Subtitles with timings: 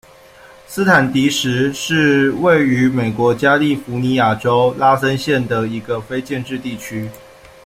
[0.65, 7.07] 斯坦迪什是位于美国加利福尼亚州拉森县的一个非建制地区。